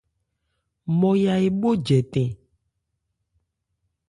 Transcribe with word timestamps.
Nmɔya 0.91 1.33
èbhó 1.47 1.69
jɛtɛn. 1.85 2.29